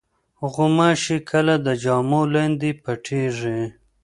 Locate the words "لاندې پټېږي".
2.33-3.61